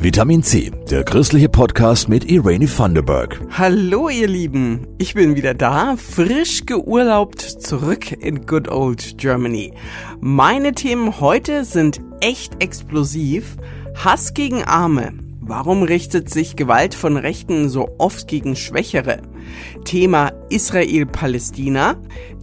[0.00, 3.40] Vitamin C, der christliche Podcast mit Irene Thunderberg.
[3.50, 9.72] Hallo ihr Lieben, ich bin wieder da, frisch geurlaubt zurück in good old Germany.
[10.20, 13.56] Meine Themen heute sind echt explosiv.
[13.96, 15.14] Hass gegen Arme,
[15.48, 19.22] Warum richtet sich Gewalt von Rechten so oft gegen Schwächere?
[19.86, 21.96] Thema Israel-Palästina.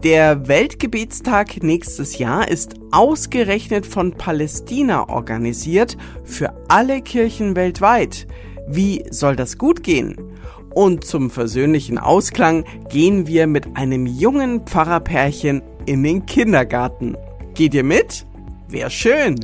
[0.04, 8.26] Der Weltgebetstag nächstes Jahr ist ausgerechnet von Palästina organisiert für alle Kirchen weltweit.
[8.68, 10.16] Wie soll das gut gehen?
[10.74, 17.16] Und zum versöhnlichen Ausklang gehen wir mit einem jungen Pfarrerpärchen in den Kindergarten.
[17.54, 18.26] Geht ihr mit?
[18.68, 19.36] Wär schön!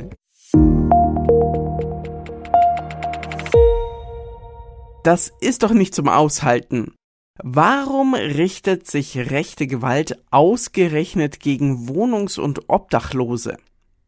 [5.02, 6.94] Das ist doch nicht zum Aushalten.
[7.42, 13.56] Warum richtet sich rechte Gewalt ausgerechnet gegen Wohnungs- und Obdachlose?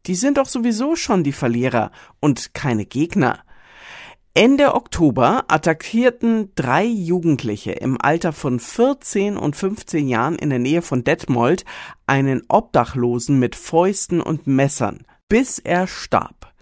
[0.06, 1.90] Die sind doch sowieso schon die Verlierer
[2.20, 3.40] und keine Gegner.
[4.34, 10.82] Ende Oktober attackierten drei Jugendliche im Alter von 14 und 15 Jahren in der Nähe
[10.82, 11.64] von Detmold
[12.06, 16.52] einen Obdachlosen mit Fäusten und Messern, bis er starb.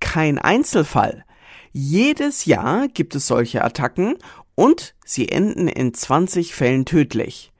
[0.00, 1.24] Kein Einzelfall,
[1.72, 4.16] jedes Jahr gibt es solche Attacken
[4.54, 7.52] und sie enden in 20 Fällen tödlich.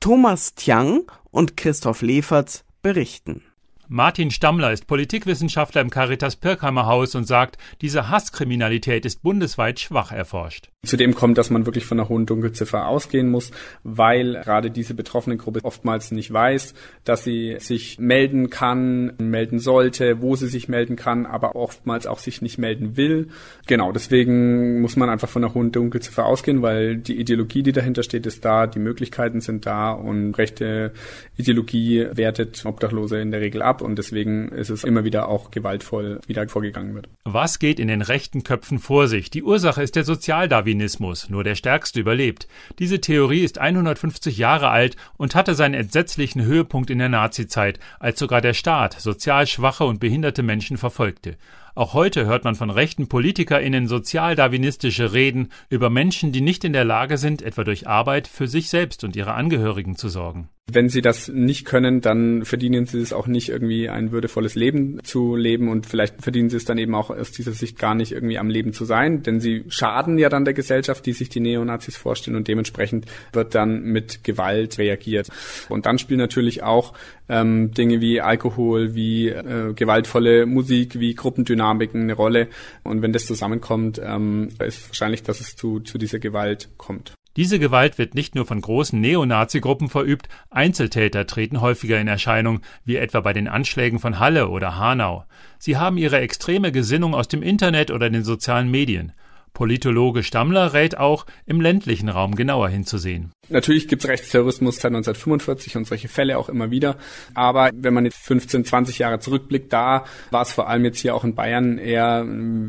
[0.00, 3.44] Thomas Tiang und Christoph Leferts berichten.
[3.92, 10.12] Martin Stammler ist Politikwissenschaftler im Caritas Pirkheimer Haus und sagt, diese Hasskriminalität ist bundesweit schwach
[10.12, 10.68] erforscht.
[10.86, 13.50] Zudem kommt, dass man wirklich von einer hohen Dunkelziffer ausgehen muss,
[13.82, 16.72] weil gerade diese betroffene Gruppe oftmals nicht weiß,
[17.04, 22.20] dass sie sich melden kann, melden sollte, wo sie sich melden kann, aber oftmals auch
[22.20, 23.28] sich nicht melden will.
[23.66, 28.04] Genau, deswegen muss man einfach von einer hohen Dunkelziffer ausgehen, weil die Ideologie, die dahinter
[28.04, 30.92] steht, ist da, die Möglichkeiten sind da und rechte
[31.36, 36.20] Ideologie wertet Obdachlose in der Regel ab und deswegen ist es immer wieder auch gewaltvoll
[36.26, 37.08] wieder vorgegangen wird.
[37.24, 39.30] Was geht in den rechten Köpfen vor sich?
[39.30, 42.48] Die Ursache ist der Sozialdarwinismus, nur der Stärkste überlebt.
[42.78, 48.18] Diese Theorie ist 150 Jahre alt und hatte seinen entsetzlichen Höhepunkt in der Nazizeit, als
[48.18, 51.36] sogar der Staat sozial schwache und behinderte Menschen verfolgte.
[51.74, 56.84] Auch heute hört man von rechten PolitikerInnen sozialdarwinistische Reden über Menschen, die nicht in der
[56.84, 60.48] Lage sind, etwa durch Arbeit für sich selbst und ihre Angehörigen zu sorgen.
[60.72, 65.02] Wenn sie das nicht können, dann verdienen sie es auch nicht irgendwie ein würdevolles Leben
[65.02, 68.12] zu leben und vielleicht verdienen sie es dann eben auch aus dieser Sicht gar nicht
[68.12, 71.40] irgendwie am Leben zu sein, denn sie schaden ja dann der Gesellschaft, die sich die
[71.40, 75.28] Neonazis vorstellen und dementsprechend wird dann mit Gewalt reagiert.
[75.68, 76.92] Und dann spielen natürlich auch
[77.30, 82.48] ähm, Dinge wie Alkohol, wie äh, gewaltvolle Musik, wie Gruppendynamiken eine Rolle
[82.82, 87.14] und wenn das zusammenkommt, ähm, ist wahrscheinlich, dass es zu, zu dieser Gewalt kommt.
[87.36, 92.96] Diese Gewalt wird nicht nur von großen Neonazi-Gruppen verübt, Einzeltäter treten häufiger in Erscheinung, wie
[92.96, 95.24] etwa bei den Anschlägen von Halle oder Hanau.
[95.58, 99.12] Sie haben ihre extreme Gesinnung aus dem Internet oder den sozialen Medien.
[99.52, 103.32] Politologe Stammler rät auch, im ländlichen Raum genauer hinzusehen.
[103.50, 106.96] Natürlich gibt es Rechtsterrorismus seit 1945 und solche Fälle auch immer wieder.
[107.34, 111.14] Aber wenn man jetzt 15, 20 Jahre zurückblickt, da war es vor allem jetzt hier
[111.14, 112.24] auch in Bayern eher,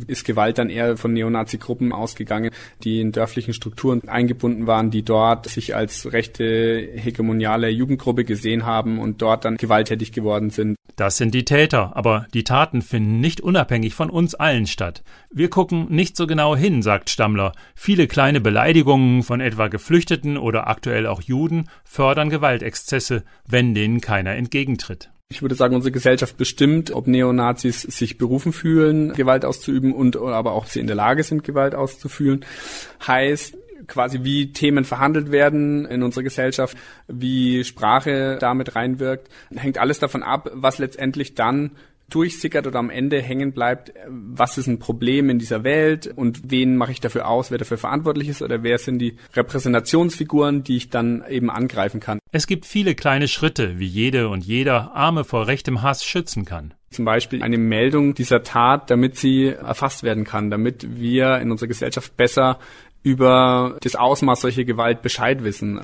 [0.07, 2.51] ist Gewalt dann eher von Neonazi-Gruppen ausgegangen,
[2.83, 8.99] die in dörflichen Strukturen eingebunden waren, die dort sich als rechte hegemoniale Jugendgruppe gesehen haben
[8.99, 10.75] und dort dann gewalttätig geworden sind.
[10.95, 15.03] Das sind die Täter, aber die Taten finden nicht unabhängig von uns allen statt.
[15.31, 17.53] Wir gucken nicht so genau hin, sagt Stammler.
[17.75, 24.35] Viele kleine Beleidigungen von etwa Geflüchteten oder aktuell auch Juden, fördern Gewaltexzesse, wenn denen keiner
[24.35, 25.11] entgegentritt.
[25.29, 30.51] Ich würde sagen, unsere Gesellschaft bestimmt, ob Neonazis sich berufen fühlen, Gewalt auszuüben und aber
[30.51, 32.43] auch sie in der Lage sind, Gewalt auszuführen.
[33.07, 33.55] Heißt,
[33.87, 36.77] quasi wie Themen verhandelt werden in unserer Gesellschaft,
[37.07, 41.71] wie Sprache damit reinwirkt, hängt alles davon ab, was letztendlich dann
[42.13, 46.75] durchsickert oder am Ende hängen bleibt, was ist ein Problem in dieser Welt und wen
[46.75, 50.89] mache ich dafür aus, wer dafür verantwortlich ist oder wer sind die Repräsentationsfiguren, die ich
[50.89, 52.19] dann eben angreifen kann.
[52.31, 56.73] Es gibt viele kleine Schritte, wie jede und jeder Arme vor rechtem Hass schützen kann.
[56.91, 61.69] Zum Beispiel eine Meldung dieser Tat, damit sie erfasst werden kann, damit wir in unserer
[61.69, 62.59] Gesellschaft besser
[63.03, 65.81] über das Ausmaß solcher Gewalt Bescheid wissen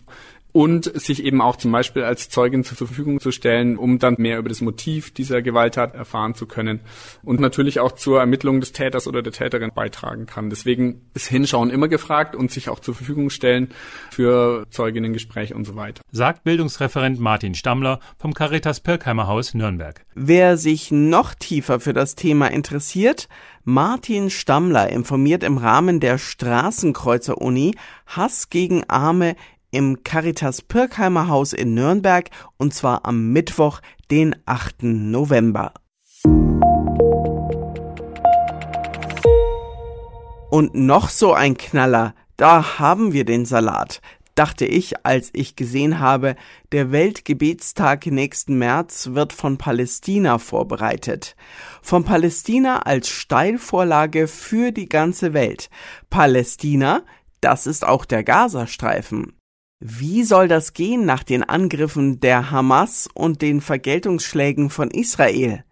[0.58, 4.40] und sich eben auch zum Beispiel als Zeugin zur Verfügung zu stellen, um dann mehr
[4.40, 6.80] über das Motiv dieser Gewalttat erfahren zu können
[7.22, 10.50] und natürlich auch zur Ermittlung des Täters oder der Täterin beitragen kann.
[10.50, 13.70] Deswegen ist Hinschauen immer gefragt und sich auch zur Verfügung stellen
[14.10, 16.02] für Zeuginnengespräche und so weiter.
[16.12, 20.04] Sagt Bildungsreferent Martin Stammler vom Caritas Pirkheimer Haus Nürnberg.
[20.16, 23.28] Wer sich noch tiefer für das Thema interessiert,
[23.64, 27.76] Martin Stammler informiert im Rahmen der Straßenkreuzer Uni
[28.08, 29.36] Hass gegen Arme
[29.72, 34.84] im Caritas Pirkheimer Haus in Nürnberg und zwar am Mittwoch, den 8.
[34.84, 35.74] November.
[40.50, 44.02] Und noch so ein Knaller, da haben wir den Salat,
[44.38, 46.36] dachte ich, als ich gesehen habe,
[46.72, 51.36] der Weltgebetstag nächsten März wird von Palästina vorbereitet.
[51.82, 55.70] Von Palästina als Steilvorlage für die ganze Welt.
[56.10, 57.04] Palästina,
[57.42, 59.37] das ist auch der Gazastreifen.
[59.80, 65.64] Wie soll das gehen nach den Angriffen der Hamas und den Vergeltungsschlägen von Israel?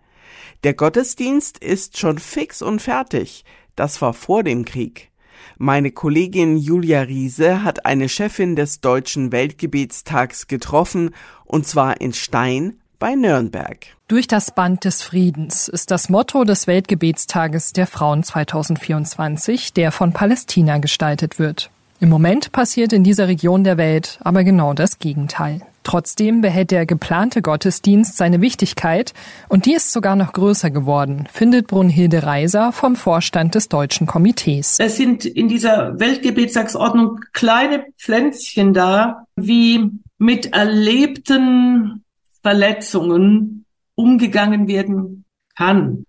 [0.63, 3.43] Der Gottesdienst ist schon fix und fertig.
[3.75, 5.09] Das war vor dem Krieg.
[5.57, 11.09] Meine Kollegin Julia Riese hat eine Chefin des Deutschen Weltgebetstags getroffen,
[11.43, 13.87] und zwar in Stein bei Nürnberg.
[14.07, 20.13] Durch das Band des Friedens ist das Motto des Weltgebetstages der Frauen 2024, der von
[20.13, 21.71] Palästina gestaltet wird.
[21.99, 25.61] Im Moment passiert in dieser Region der Welt aber genau das Gegenteil.
[25.85, 29.13] Trotzdem behält der geplante Gottesdienst seine Wichtigkeit
[29.49, 34.77] und die ist sogar noch größer geworden, findet Brunhilde Reiser vom Vorstand des Deutschen Komitees.
[34.79, 42.03] Es sind in dieser Weltgebetstagsordnung kleine Pflänzchen da, wie mit erlebten
[42.41, 45.23] Verletzungen umgegangen werden
[45.55, 46.05] kann.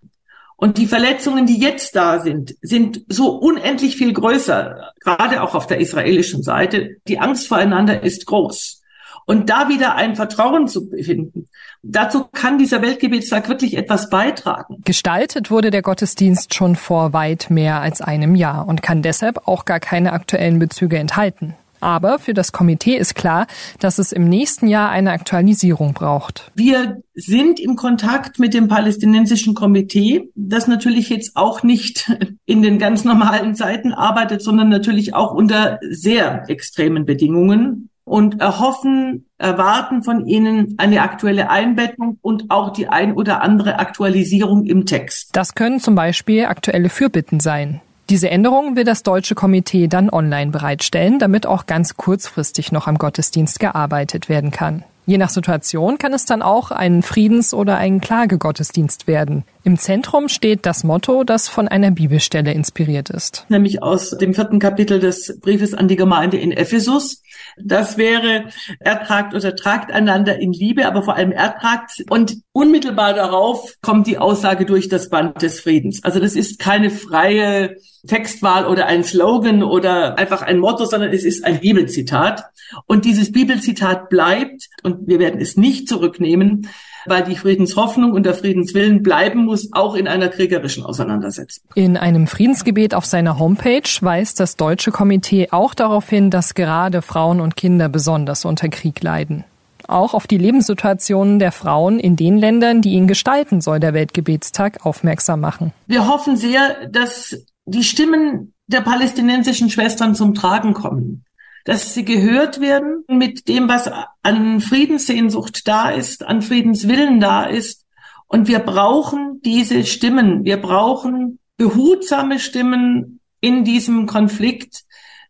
[0.57, 5.67] Und die Verletzungen, die jetzt da sind, sind so unendlich viel größer, gerade auch auf
[5.67, 6.97] der israelischen Seite.
[7.09, 8.83] Die Angst voreinander ist groß.
[9.27, 11.49] Und da wieder ein Vertrauen zu finden,
[11.83, 14.83] dazu kann dieser Weltgebetstag wirklich etwas beitragen.
[14.85, 19.65] Gestaltet wurde der Gottesdienst schon vor weit mehr als einem Jahr und kann deshalb auch
[19.65, 21.55] gar keine aktuellen Bezüge enthalten.
[21.87, 23.47] Aber für das Komitee ist klar,
[23.79, 26.51] dass es im nächsten Jahr eine Aktualisierung braucht.
[26.57, 32.11] Wir sind im Kontakt mit dem palästinensischen Komitee, das natürlich jetzt auch nicht
[32.45, 39.27] in den ganz normalen Zeiten arbeitet, sondern natürlich auch unter sehr extremen Bedingungen und erhoffen,
[39.39, 45.31] erwarten von Ihnen eine aktuelle Einbettung und auch die ein oder andere Aktualisierung im Text.
[45.35, 47.81] Das können zum Beispiel aktuelle Fürbitten sein.
[48.09, 52.99] Diese Änderungen will das Deutsche Komitee dann online bereitstellen, damit auch ganz kurzfristig noch am
[52.99, 54.85] Gottesdienst gearbeitet werden kann.
[55.07, 59.45] Je nach Situation kann es dann auch ein Friedens- oder ein Klagegottesdienst werden.
[59.67, 63.47] Im Zentrum steht das Motto, das von einer Bibelstelle inspiriert ist.
[63.49, 67.21] Nämlich aus dem vierten Kapitel des Briefes an die Gemeinde in Ephesus.
[67.61, 68.45] Das wäre,
[68.79, 72.05] ertragt oder tragt einander in Liebe, aber vor allem ertragt.
[72.09, 76.05] Und unmittelbar darauf kommt die Aussage durch das Band des Friedens.
[76.05, 77.75] Also das ist keine freie
[78.07, 82.45] Textwahl oder ein Slogan oder einfach ein Motto, sondern es ist ein Bibelzitat.
[82.87, 86.69] Und dieses Bibelzitat bleibt und wir werden es nicht zurücknehmen,
[87.07, 91.65] weil die Friedenshoffnung und der Friedenswillen bleiben muss, auch in einer kriegerischen Auseinandersetzung.
[91.75, 97.03] In einem Friedensgebet auf seiner Homepage weist das Deutsche Komitee auch darauf hin, dass gerade
[97.03, 99.45] Frauen und Kinder besonders unter Krieg leiden.
[99.89, 104.85] Auch auf die Lebenssituationen der Frauen in den Ländern, die ihn gestalten soll der Weltgebetstag
[104.85, 105.73] aufmerksam machen.
[105.87, 107.37] Wir hoffen sehr, dass
[107.67, 111.25] die Stimmen der palästinensischen Schwestern zum Tragen kommen,
[111.67, 113.91] dass sie gehört werden mit dem, was
[114.23, 117.85] an Friedenssehnsucht da ist, an Friedenswillen da ist.
[118.29, 120.45] Und wir brauchen diese Stimmen.
[120.45, 124.85] Wir brauchen behutsame Stimmen in diesem Konflikt.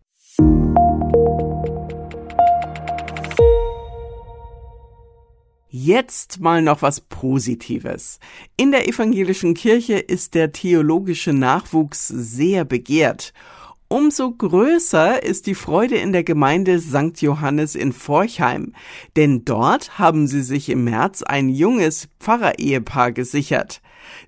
[5.75, 8.19] Jetzt mal noch was Positives.
[8.57, 13.33] In der evangelischen Kirche ist der theologische Nachwuchs sehr begehrt.
[13.87, 17.19] Umso größer ist die Freude in der Gemeinde St.
[17.23, 18.73] Johannes in Forchheim,
[19.15, 23.81] denn dort haben sie sich im März ein junges Pfarrerehepaar gesichert.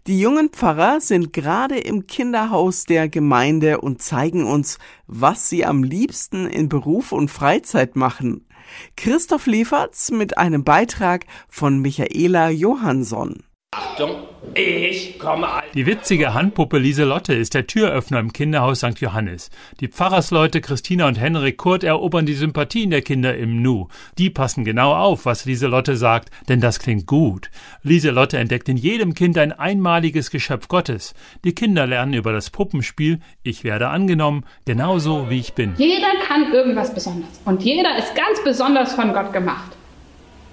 [0.07, 5.83] Die jungen Pfarrer sind gerade im Kinderhaus der Gemeinde und zeigen uns, was sie am
[5.83, 8.47] liebsten in Beruf und Freizeit machen.
[8.95, 13.43] Christoph Liefert's mit einem Beitrag von Michaela Johansson.
[13.77, 14.11] Achtung,
[14.53, 15.47] ich komme.
[15.73, 18.99] Die witzige Handpuppe Lieselotte ist der Türöffner im Kinderhaus St.
[18.99, 19.49] Johannes.
[19.81, 23.89] Die Pfarrersleute Christina und Henrik Kurt erobern die Sympathien der Kinder im Nu.
[24.17, 27.49] Die passen genau auf, was Lieselotte sagt, denn das klingt gut.
[27.83, 31.13] Lieselotte entdeckt in jedem Kind ein einmaliges Geschöpf Gottes.
[31.43, 35.73] Die Kinder lernen über das Puppenspiel Ich werde angenommen, genauso wie ich bin.
[35.77, 39.74] Jeder kann irgendwas Besonderes und jeder ist ganz besonders von Gott gemacht.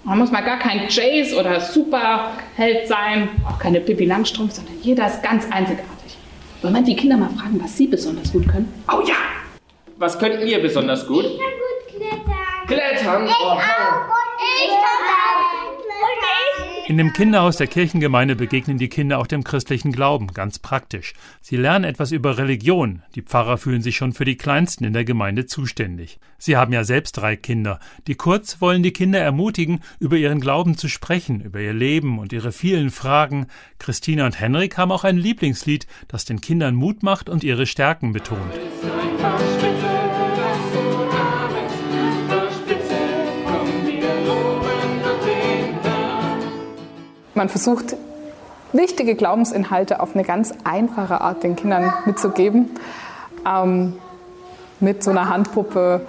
[0.04, 5.06] Man muss mal gar kein Jace oder Superheld sein, auch keine Pippi Langstrumpf, sondern jeder
[5.06, 6.16] ist ganz einzigartig.
[6.60, 8.72] Wollen wir die Kinder mal fragen, was sie besonders gut können?
[8.88, 9.14] Oh ja!
[9.98, 11.24] Was könnt ihr besonders gut?
[11.24, 12.66] Ich kann gut klettern.
[12.66, 13.26] Klettern!
[13.26, 13.54] Ich auch.
[13.54, 13.60] Und
[14.60, 15.78] ich kann auch.
[15.78, 16.71] Und ich.
[16.88, 21.14] In dem Kinderhaus der Kirchengemeinde begegnen die Kinder auch dem christlichen Glauben, ganz praktisch.
[21.40, 23.02] Sie lernen etwas über Religion.
[23.14, 26.18] Die Pfarrer fühlen sich schon für die Kleinsten in der Gemeinde zuständig.
[26.38, 27.78] Sie haben ja selbst drei Kinder.
[28.08, 32.32] Die Kurz wollen die Kinder ermutigen, über ihren Glauben zu sprechen, über ihr Leben und
[32.32, 33.46] ihre vielen Fragen.
[33.78, 38.12] Christina und Henrik haben auch ein Lieblingslied, das den Kindern Mut macht und ihre Stärken
[38.12, 38.52] betont.
[47.42, 47.96] Man versucht,
[48.72, 52.70] wichtige Glaubensinhalte auf eine ganz einfache Art den Kindern mitzugeben.
[53.44, 53.94] Ähm,
[54.78, 56.06] mit so einer Handpuppe,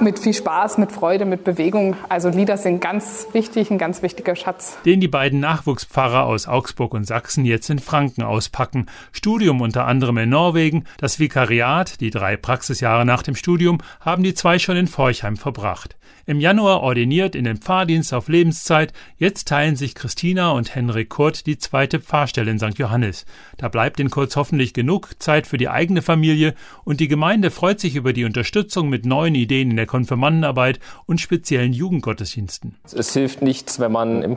[0.00, 1.96] mit viel Spaß, mit Freude, mit Bewegung.
[2.08, 4.78] Also Lieder sind ganz wichtig, ein ganz wichtiger Schatz.
[4.84, 8.86] Den die beiden Nachwuchspfarrer aus Augsburg und Sachsen jetzt in Franken auspacken.
[9.12, 14.34] Studium unter anderem in Norwegen, das Vikariat, die drei Praxisjahre nach dem Studium, haben die
[14.34, 15.96] zwei schon in Forchheim verbracht.
[16.24, 18.92] Im Januar ordiniert in den Pfarrdienst auf Lebenszeit.
[19.18, 22.78] Jetzt teilen sich Christina und Henrik Kurt die zweite Pfarrstelle in St.
[22.78, 23.24] Johannes.
[23.56, 27.80] Da bleibt den Kurz hoffentlich genug Zeit für die eigene Familie und die Gemeinde freut
[27.80, 32.76] sich über die Unterstützung mit neuen Ideen in der Konfirmandenarbeit und speziellen Jugendgottesdiensten.
[32.92, 34.36] Es hilft nichts, wenn man im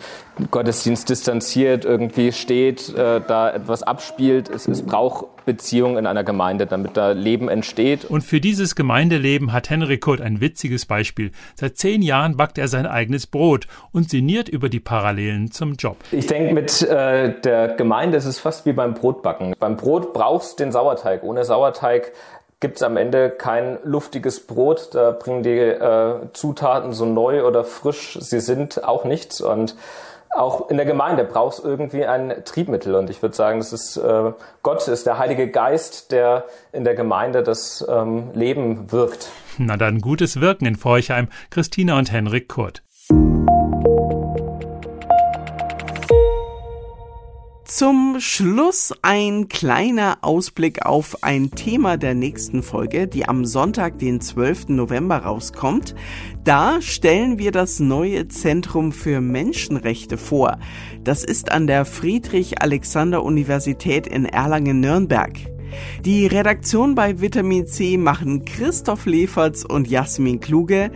[0.52, 4.50] Gottesdienst distanziert irgendwie steht, äh, da etwas abspielt.
[4.50, 8.06] Es, es braucht Beziehungen in einer Gemeinde, damit da Leben entsteht.
[8.06, 11.32] Und für dieses Gemeindeleben hat Henrik Kurt ein witziges Beispiel.
[11.56, 15.98] Seit zehn Jahren backt er sein eigenes Brot und sinniert über die Parallelen zum Job.
[16.12, 19.56] Ich denke, mit äh, der Gemeinde ist es fast wie beim Brotbacken.
[19.60, 21.24] Beim Brot brauchst du den Sauerteig.
[21.24, 22.12] Ohne Sauerteig
[22.66, 24.90] gibt es am Ende kein luftiges Brot.
[24.94, 29.40] Da bringen die äh, Zutaten so neu oder frisch sie sind auch nichts.
[29.40, 29.76] Und
[30.32, 32.96] auch in der Gemeinde brauchst du irgendwie ein Triebmittel.
[32.96, 34.32] Und ich würde sagen, das ist äh,
[34.64, 39.30] Gott, ist der Heilige Geist, der in der Gemeinde das ähm, Leben wirkt.
[39.60, 42.82] Na dann gutes Wirken in Forchheim, Christina und Henrik Kurt.
[47.78, 54.22] Zum Schluss ein kleiner Ausblick auf ein Thema der nächsten Folge, die am Sonntag, den
[54.22, 54.70] 12.
[54.70, 55.94] November rauskommt.
[56.46, 60.58] Da stellen wir das neue Zentrum für Menschenrechte vor.
[61.04, 65.34] Das ist an der Friedrich-Alexander-Universität in Erlangen-Nürnberg.
[66.06, 70.92] Die Redaktion bei Vitamin C machen Christoph Leferz und Jasmin Kluge.